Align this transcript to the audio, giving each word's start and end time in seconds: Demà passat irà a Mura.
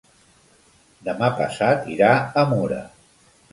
Demà 1.09 1.29
passat 1.43 1.87
irà 1.99 2.11
a 2.45 2.49
Mura. 2.57 2.83